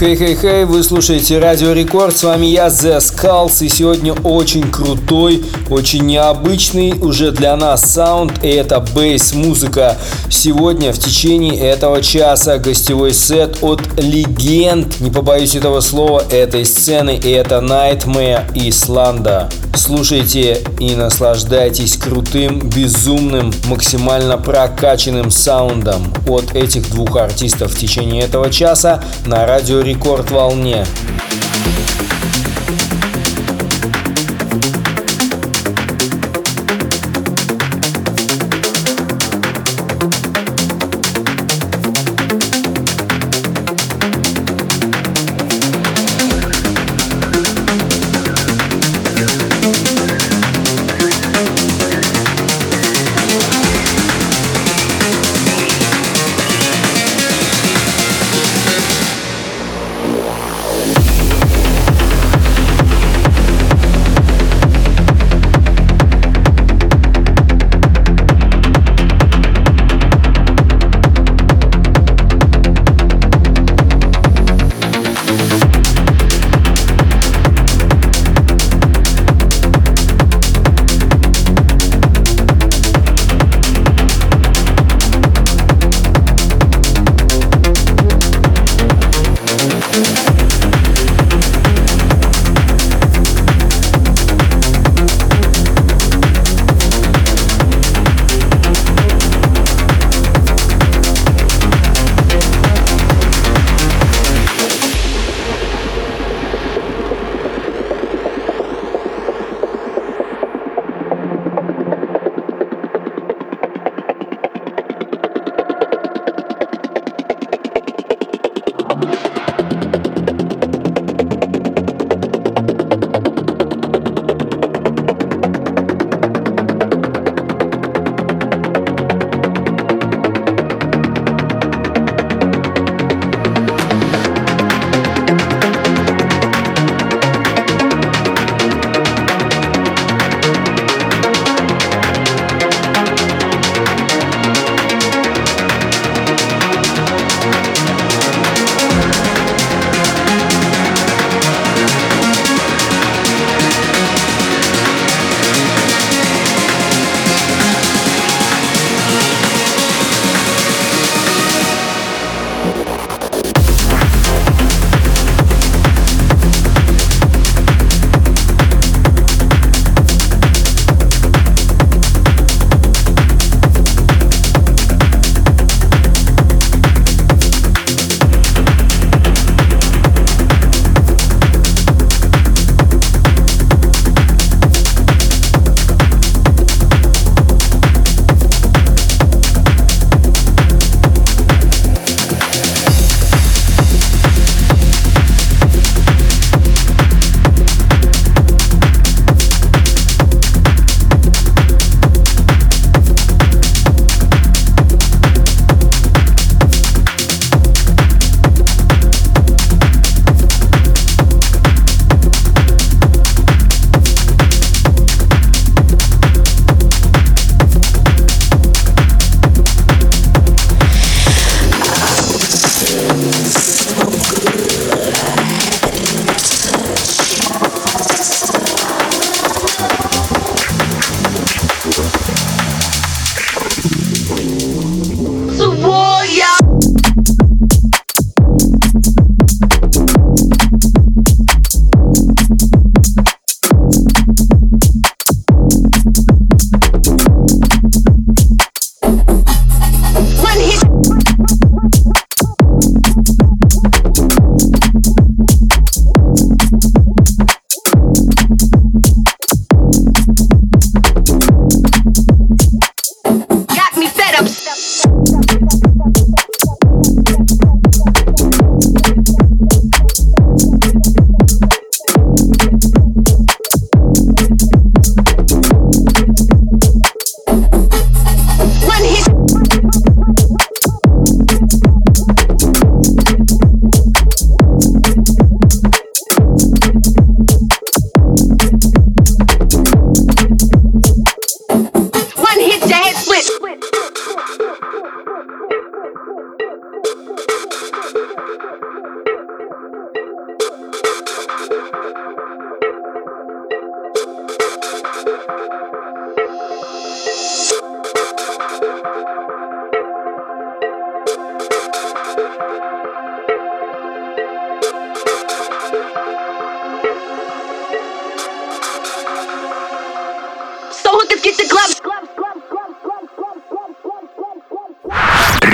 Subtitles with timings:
[0.00, 6.06] Хей-хей-хей, вы слушаете Радио Рекорд, с вами я, The Skulls, и сегодня очень крутой, очень
[6.06, 9.98] необычный уже для нас саунд, и это бейс-музыка.
[10.30, 17.20] Сегодня в течение этого часа гостевой сет от легенд, не побоюсь этого слова, этой сцены,
[17.22, 19.50] и это Nightmare Исланда.
[19.76, 28.50] Слушайте и наслаждайтесь крутым, безумным, максимально прокачанным саундом от этих двух артистов в течение этого
[28.50, 30.86] часа на Радио Рекорд рекорд волне.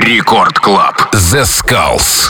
[0.06, 1.10] Рекорд Клаб.
[1.12, 2.28] The Skulls.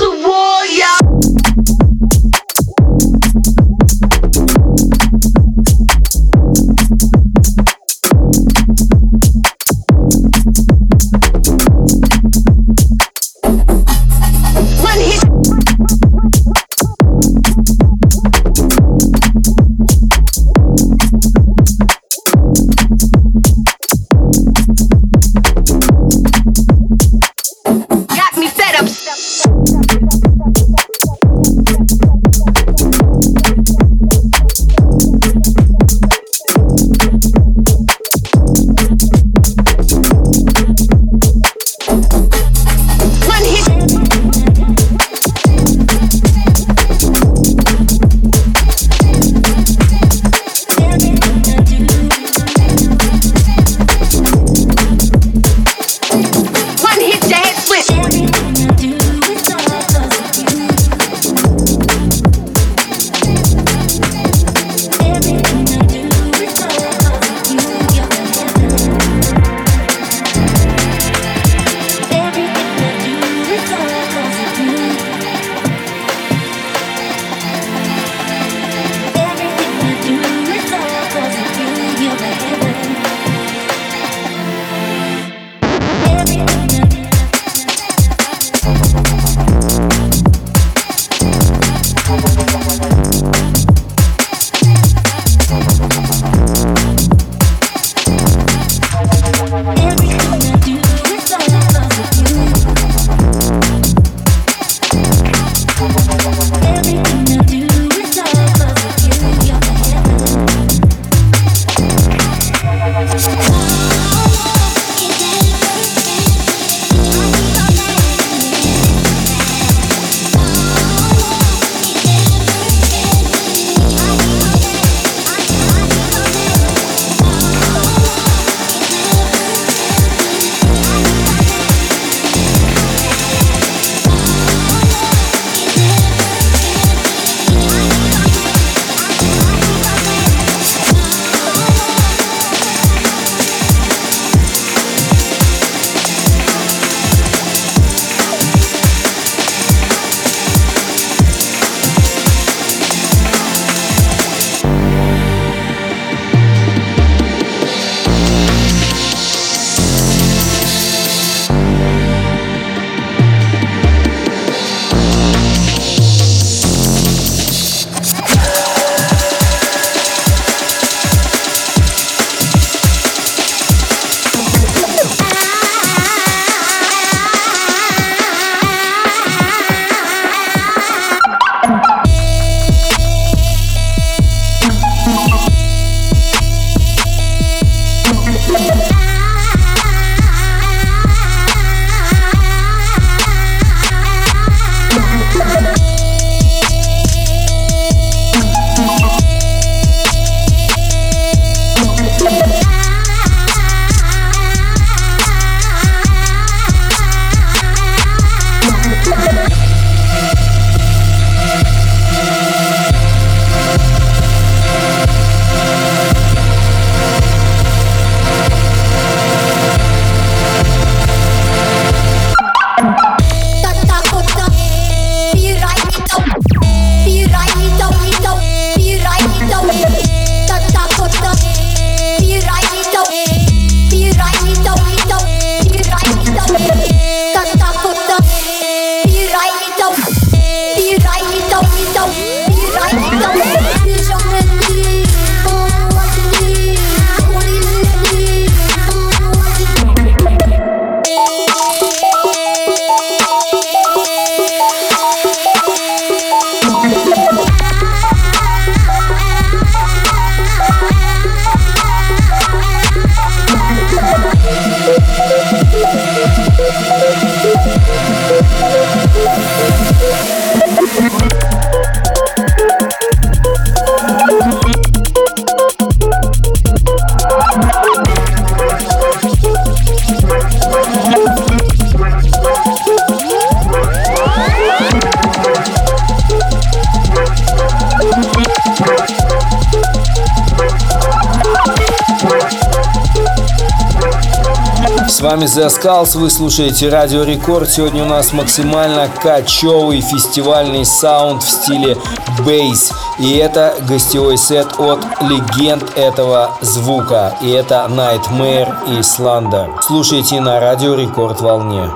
[295.86, 296.16] Металлс.
[296.16, 297.70] Вы слушаете Радио Рекорд.
[297.70, 301.96] Сегодня у нас максимально кочевый фестивальный саунд в стиле
[302.44, 302.90] бейс.
[303.20, 307.36] И это гостевой сет от легенд этого звука.
[307.40, 309.69] И это Nightmare из Ланда.
[309.81, 311.88] Слушайте на Радио Рекорд волне.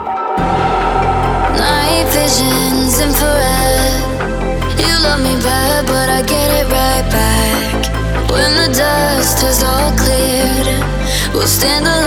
[11.32, 11.99] We'll stand alone.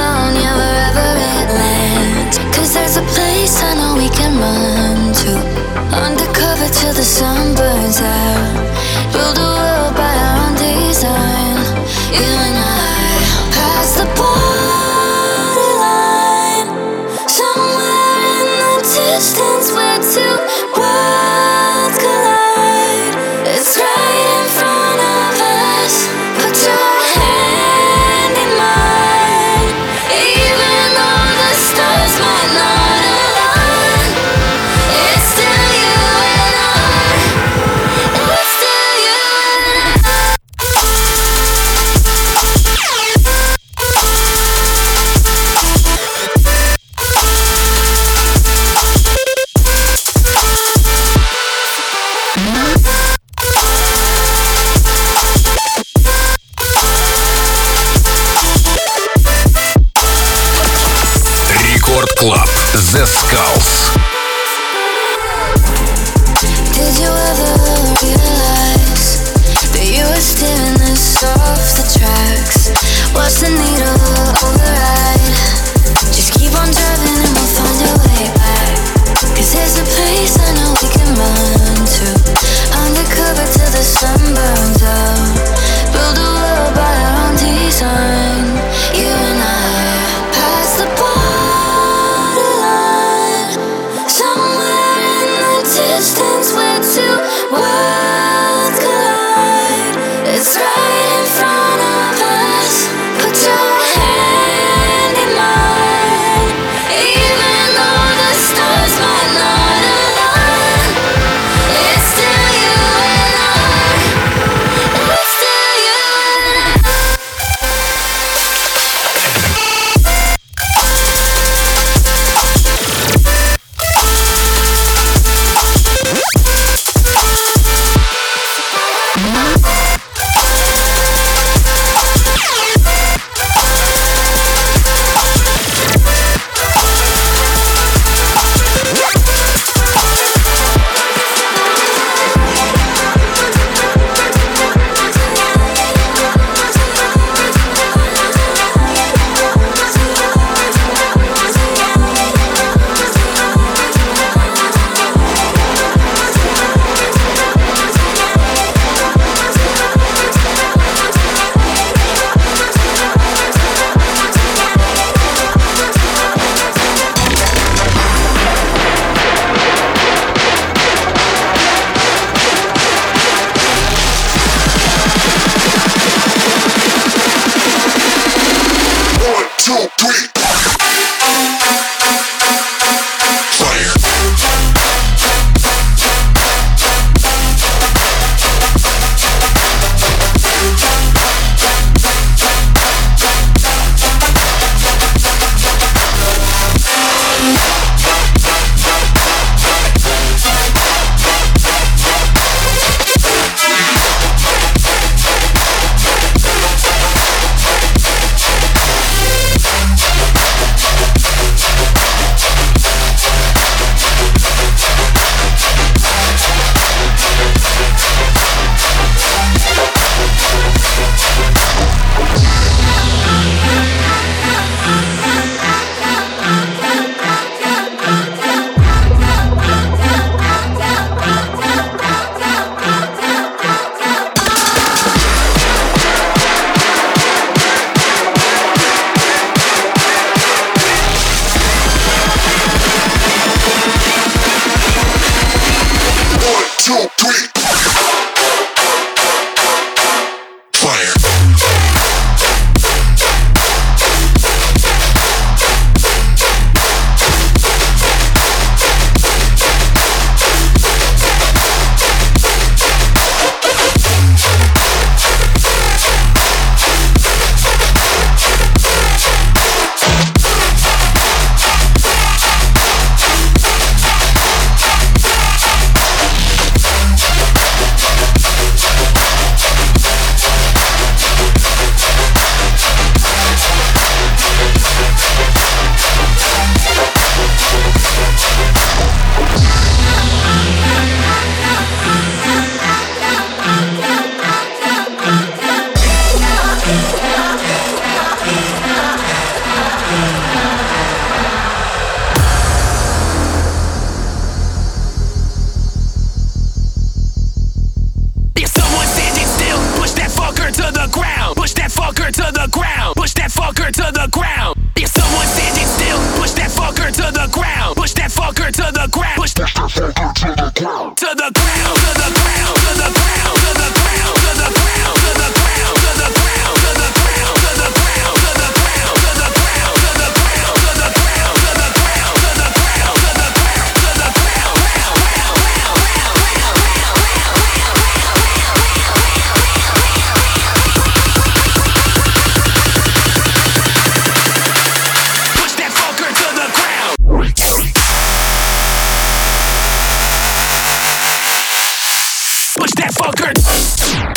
[353.20, 354.33] motherfucker.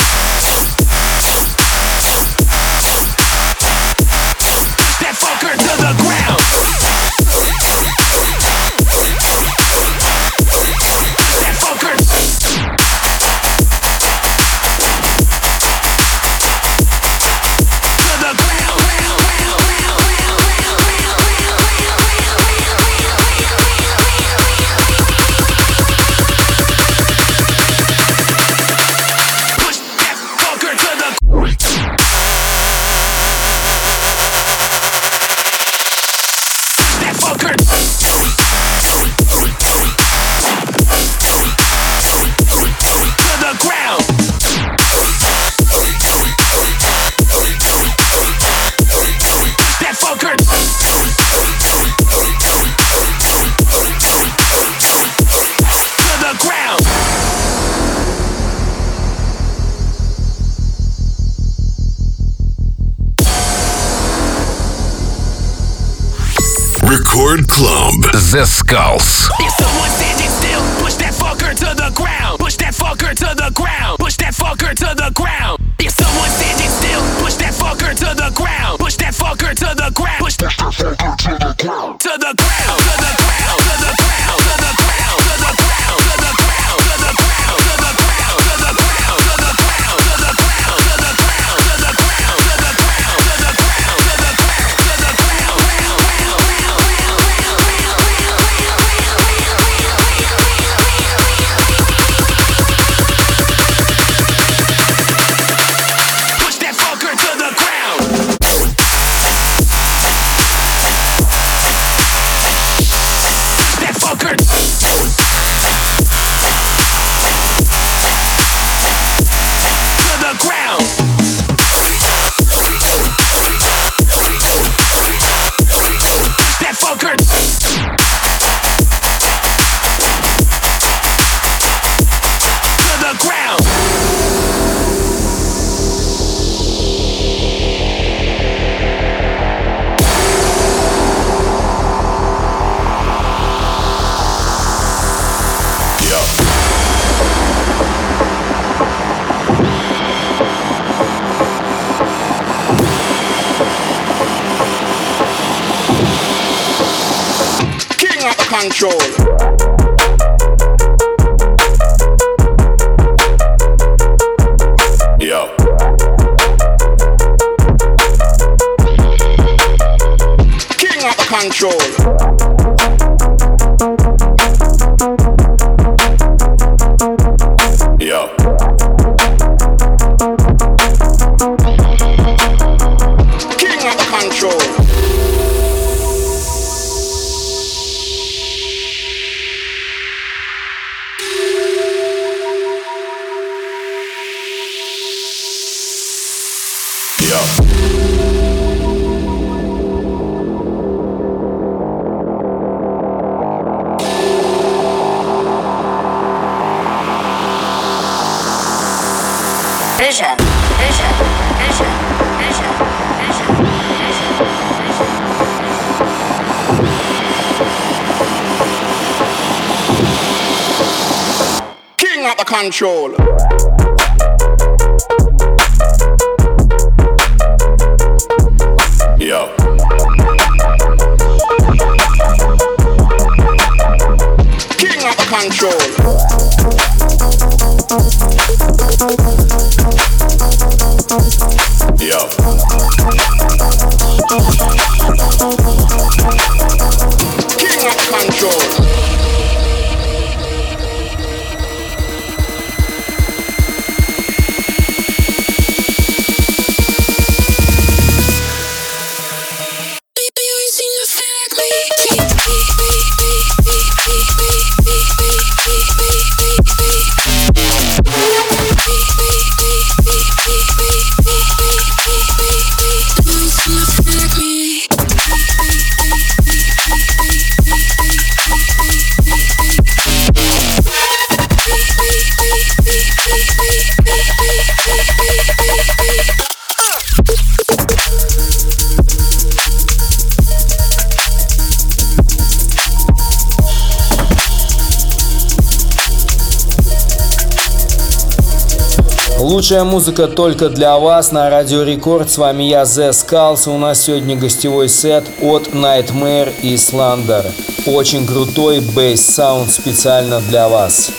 [299.67, 302.31] Лучшая музыка только для вас на Радио Рекорд.
[302.31, 303.69] С вами я, The Skulls.
[303.69, 307.45] У нас сегодня гостевой сет от Nightmare Islander.
[307.85, 311.11] Очень крутой бейс-саунд специально для вас.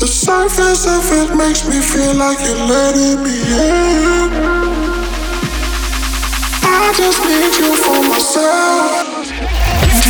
[0.00, 4.30] The surface of it makes me feel like you're letting me in.
[6.62, 10.09] I just need you for myself.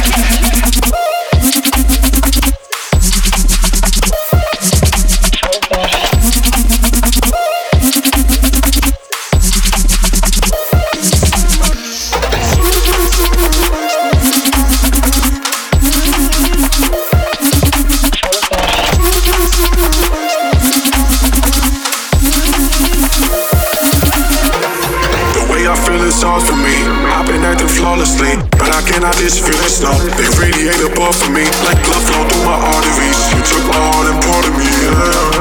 [29.10, 29.96] But I cannot just feel it now.
[30.16, 33.18] They radiate above me, like blood flow through my arteries.
[33.34, 34.68] You took my heart and part of me.
[34.70, 35.40] Yeah.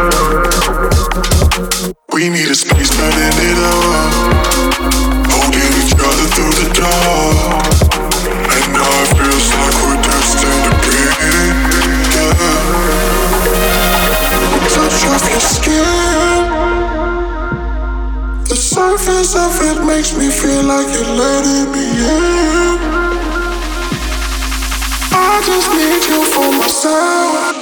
[2.13, 4.13] We need a space, end it up.
[5.29, 7.63] Holding each other through the dark.
[8.49, 10.97] And now it feels like we're destined to be.
[11.19, 12.25] Yeah.
[14.73, 16.47] Touch of your skin.
[18.49, 21.78] The surface of it makes me feel like you're letting me
[26.81, 27.58] for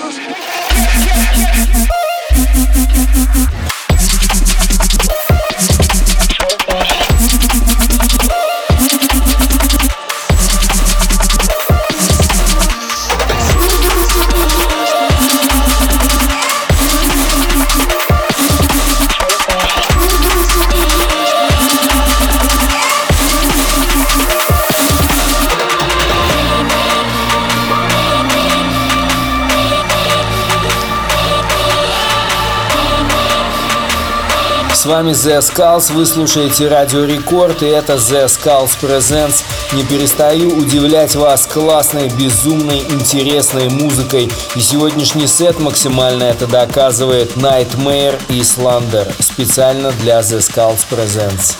[34.88, 39.43] вами The Skulls, вы слушаете Радио Рекорд, и это The Skulls Presents.
[39.73, 44.32] Не перестаю удивлять вас классной, безумной, интересной музыкой.
[44.56, 49.12] И сегодняшний сет максимально это доказывает Nightmare и Slander.
[49.21, 51.56] Специально для The Skulls Presents.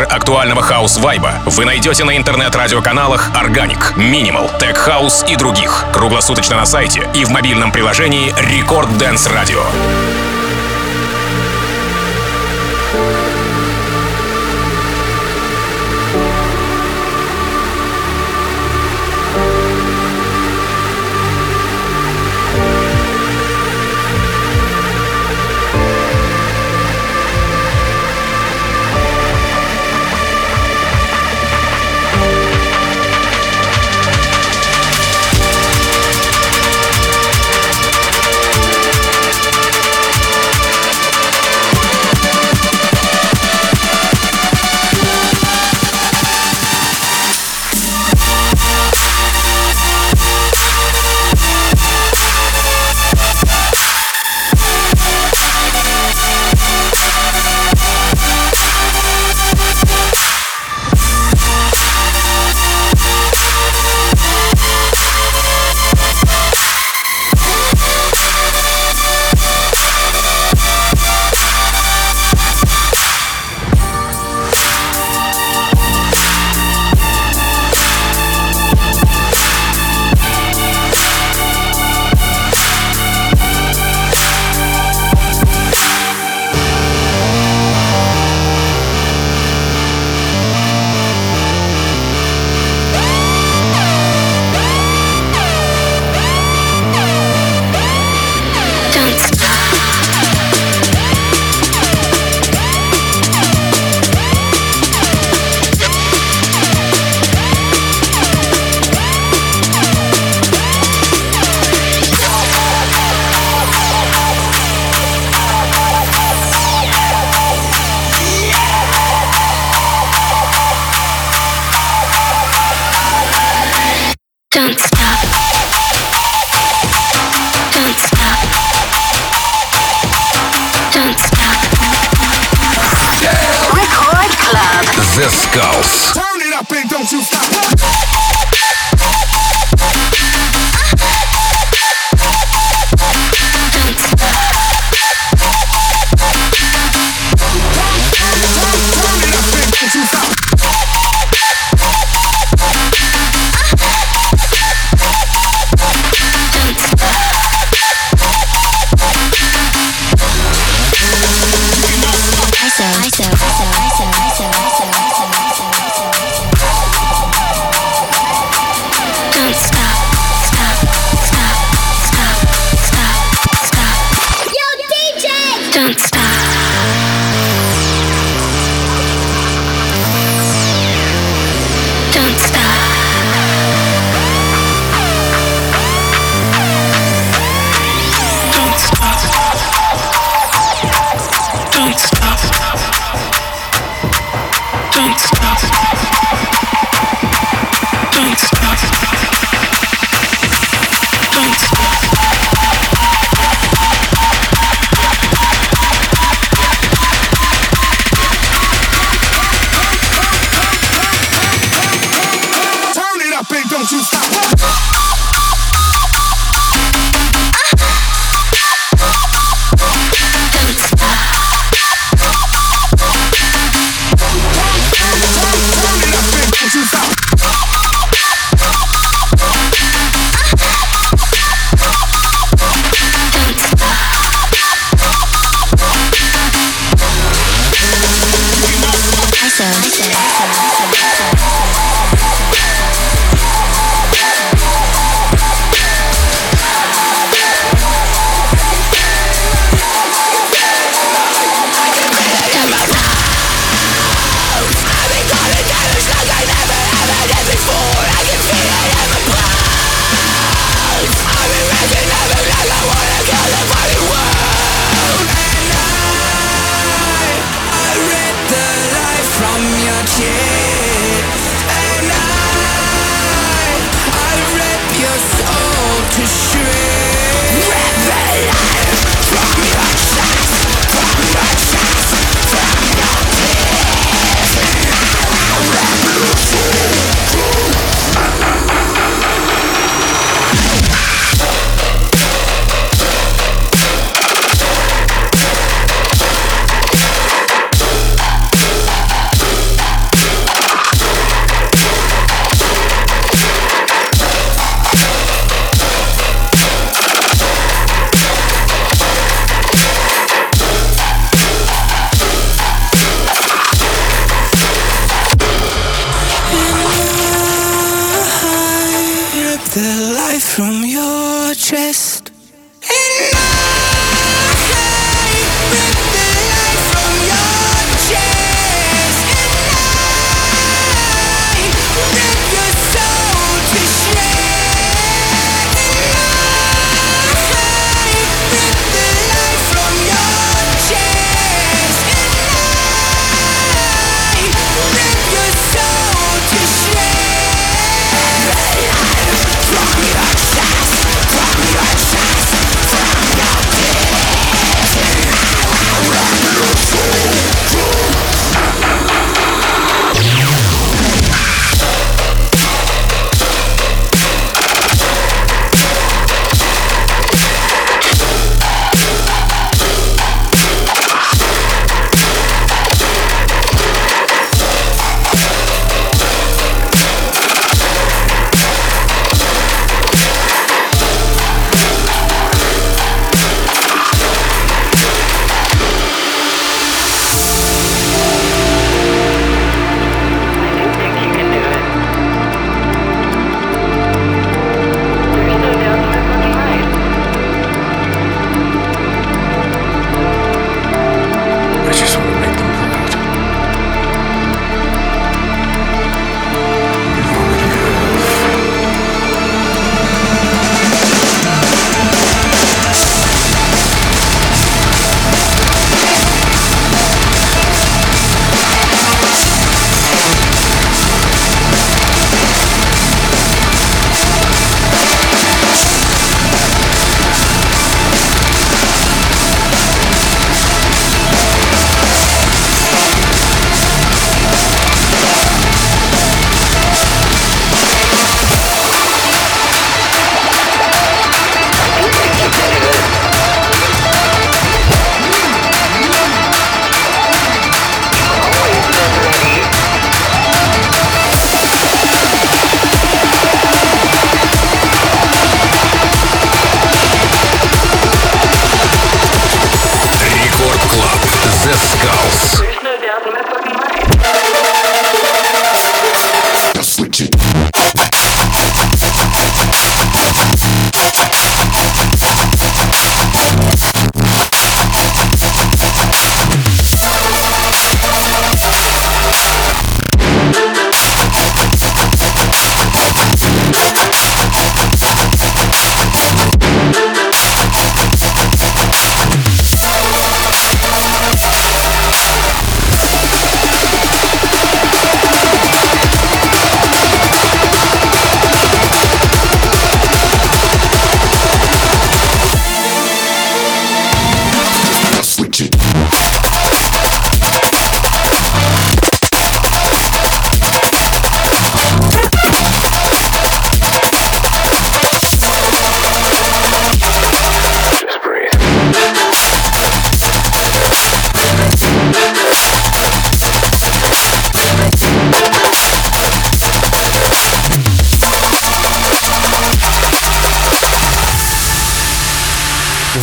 [0.00, 5.86] Больше актуального хаус-вайба вы найдете на интернет-радиоканалах Organic, Minimal, Tech House и других.
[5.92, 10.29] Круглосуточно на сайте и в мобильном приложении Record Dance Radio.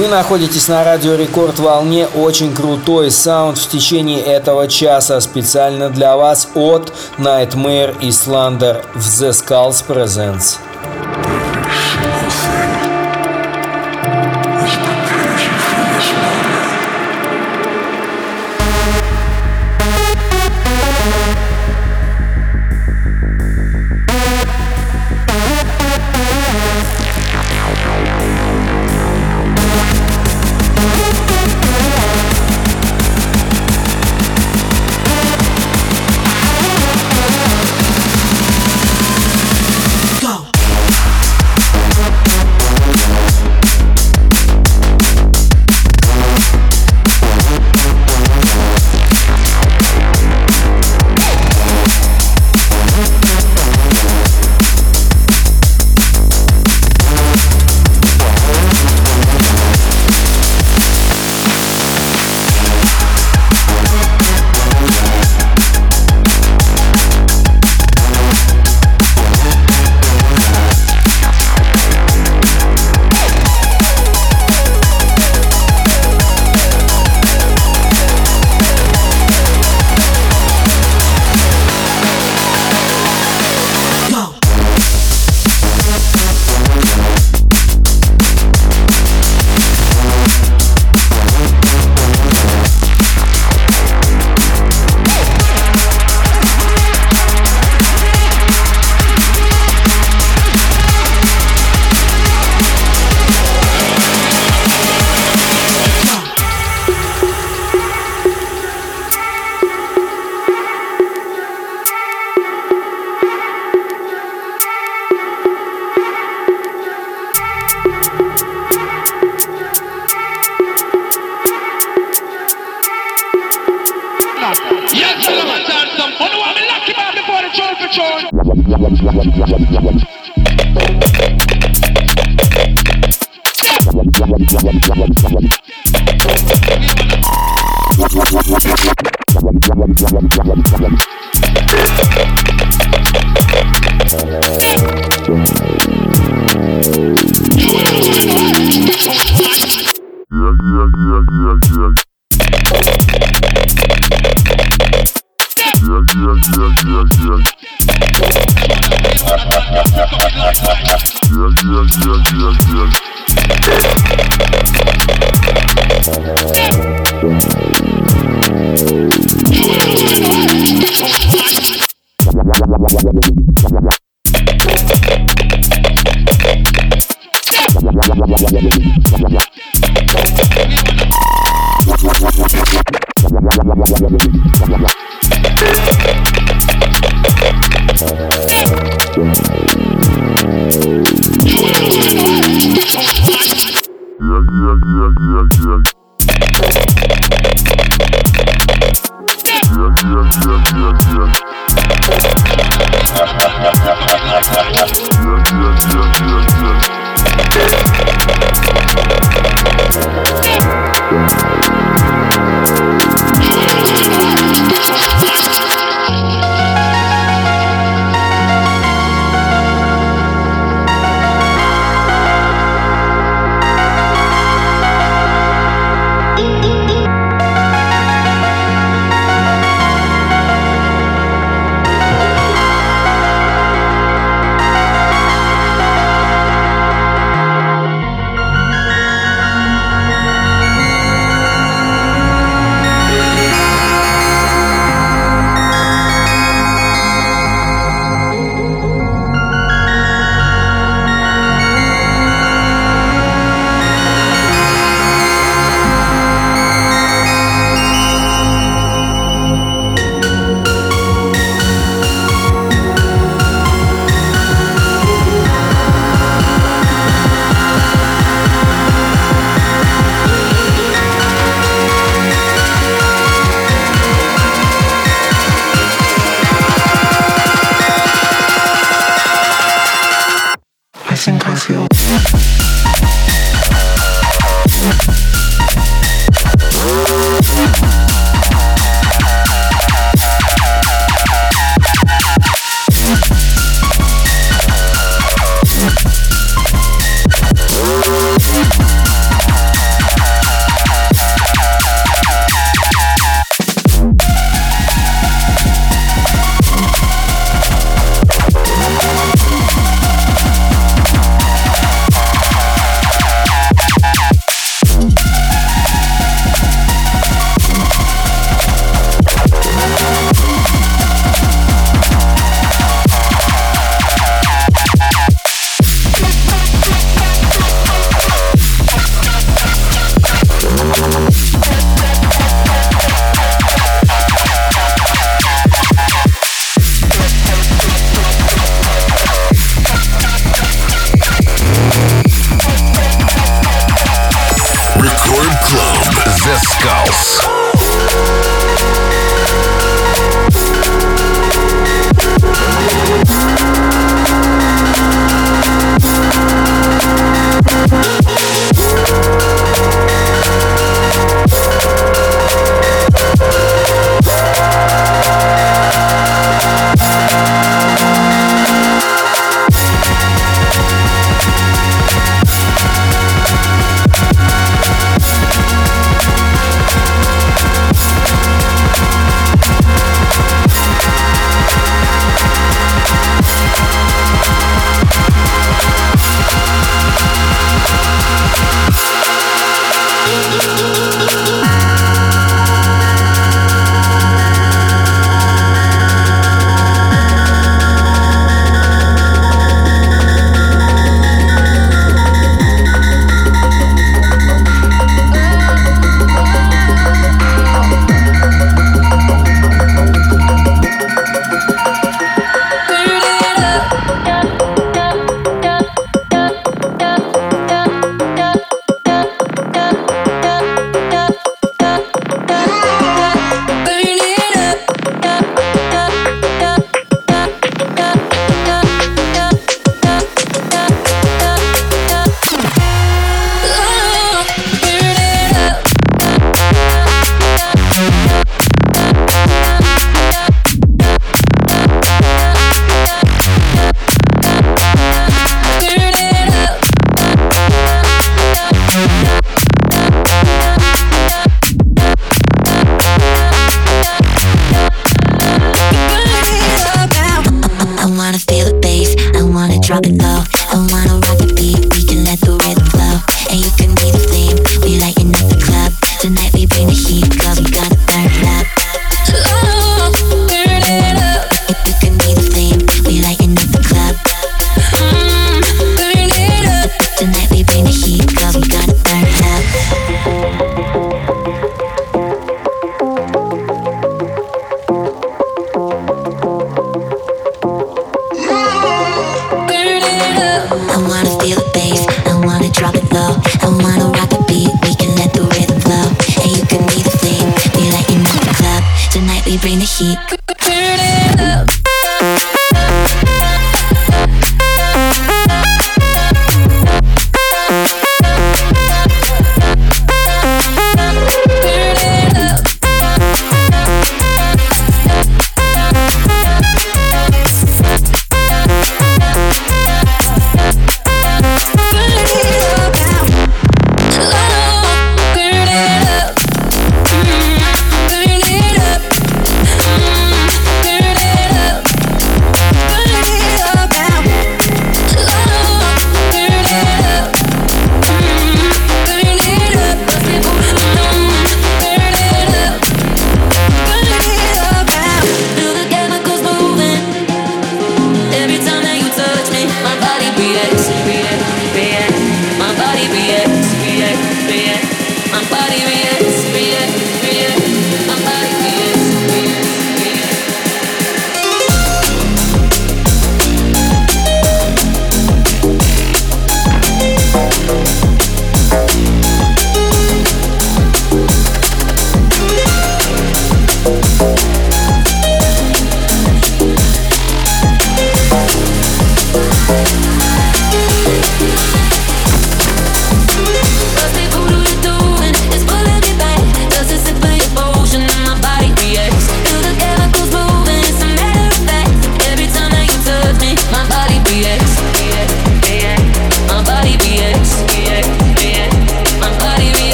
[0.00, 2.08] Вы находитесь на радио Рекорд волне.
[2.14, 5.20] Очень крутой саунд в течение этого часа.
[5.20, 10.69] Специально для вас от Nightmare и Slander в The Skulls Presents.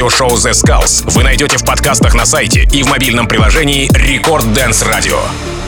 [0.00, 4.82] Радиошоу The Skulls вы найдете в подкастах на сайте и в мобильном приложении Record Dance
[4.82, 5.59] Radio.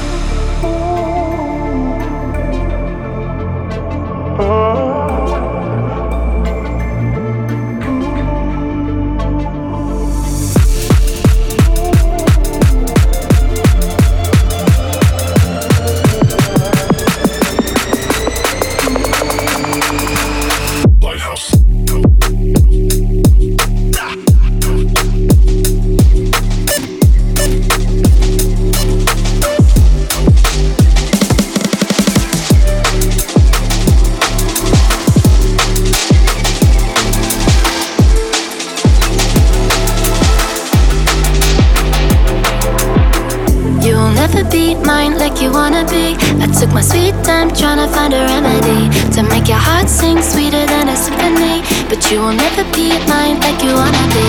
[44.23, 46.15] Never be mine like you wanna be.
[46.39, 48.87] I took my sweet time trying to find a remedy
[49.19, 51.59] to make your heart sing sweeter than a symphony.
[51.91, 54.27] But you will never be mine like you wanna be.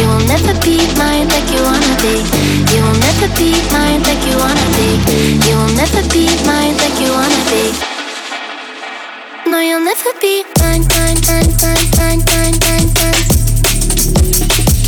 [0.00, 2.16] You will never be mine like you wanna be.
[2.72, 4.88] You will never be mine like you wanna be.
[5.44, 7.64] You will never be mine like you wanna be.
[9.52, 12.88] No, you'll never be mine, mine, mine, mine, mine, mine, mine,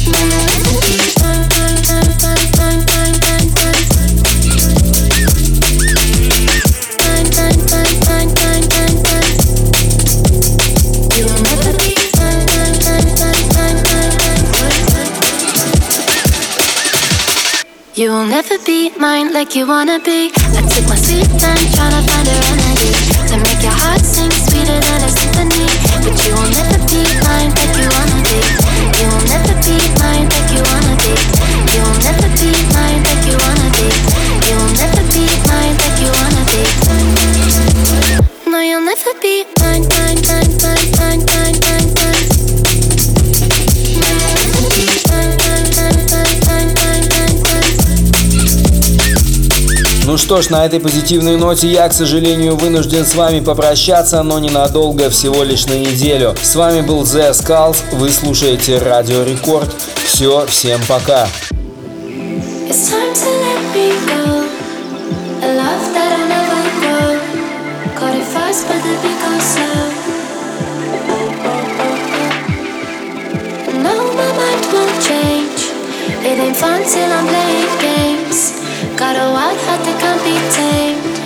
[0.08, 0.47] mine.
[17.98, 20.30] You will never be mine like you wanna be.
[20.54, 22.94] I took my sweet time trying to find a remedy
[23.26, 25.66] to make your heart sing sweeter than a symphony.
[26.06, 28.38] But you will never be mine like you wanna be.
[29.02, 31.10] You will never be mine like you wanna be.
[31.74, 33.90] You will never be mine like you wanna be.
[34.46, 36.62] You will never be mine like you wanna be.
[38.46, 39.82] No, you'll never be mine,
[50.08, 54.38] Ну что ж, на этой позитивной ноте я, к сожалению, вынужден с вами попрощаться, но
[54.38, 56.34] ненадолго, всего лишь на неделю.
[56.42, 59.68] С вами был The Skulls, вы слушаете Радио Рекорд.
[60.06, 61.28] Все, всем пока.
[76.20, 77.67] It ain't fun till I'm games.
[78.98, 81.16] Got a wild heart that can't be tamed.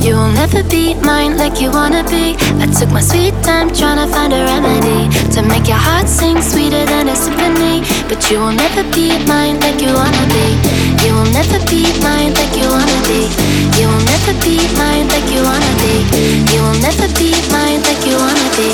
[0.00, 2.40] You will never be mine like you wanna be.
[2.56, 6.40] I took my sweet time trying to find a remedy to make your heart sing
[6.40, 7.84] sweeter than a symphony.
[8.08, 10.56] But you will never be mine like you wanna be.
[11.04, 13.28] You will never be mine like you wanna be.
[13.76, 16.00] You will never be mine like you wanna be.
[16.48, 18.68] You will never be mine like you wanna be.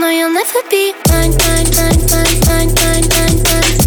[0.00, 3.83] No, you'll never be mine, mine, mine, mine, mine, mine, mine, mine.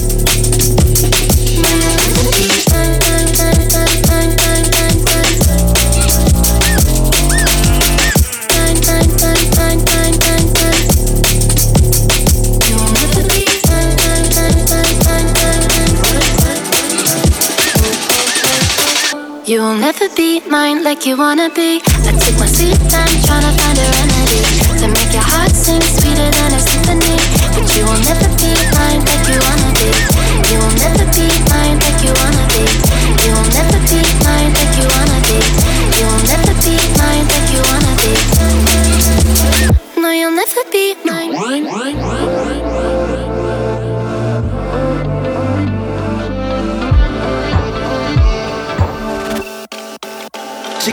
[19.48, 21.80] You will never be mine like you wanna be.
[22.04, 24.44] I take my sweet time trying to find a remedy
[24.84, 27.16] to make your heart sing sweeter than a symphony.
[27.56, 29.88] But you will never be mine like you wanna be.
[30.52, 32.68] You will never be mine like you wanna be.
[33.24, 35.40] You will never be mine like you wanna be.
[35.96, 38.12] You will never be mine like you wanna be.
[39.96, 40.92] No, you'll never be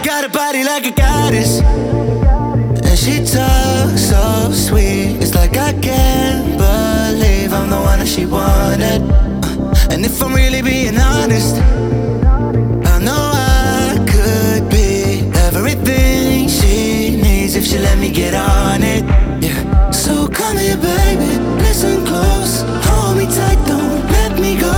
[0.05, 1.61] got a body like a goddess.
[1.61, 5.17] And she talks so sweet.
[5.23, 9.01] It's like I can't believe I'm the one that she wanted.
[9.11, 17.55] Uh, And if I'm really being honest, I know I could be everything she needs
[17.57, 19.05] if she let me get on it.
[19.43, 19.91] Yeah.
[19.91, 21.31] So come here, baby.
[21.65, 22.63] Listen close.
[22.87, 24.77] Hold me tight, don't let me go.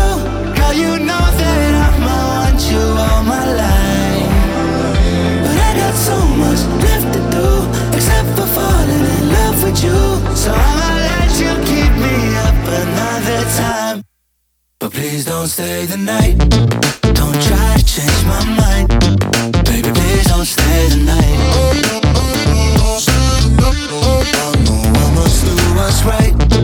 [0.55, 1.26] Girl, you know
[9.83, 9.97] you.
[10.35, 12.16] So I'ma let you keep me
[12.47, 14.03] up another time.
[14.79, 16.37] But please don't stay the night.
[17.14, 18.89] Don't try to change my mind.
[19.64, 21.37] Baby, please don't stay the night.
[24.99, 26.55] I must do what's right.